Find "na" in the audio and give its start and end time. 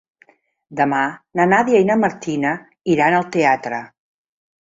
1.39-1.45, 1.89-1.97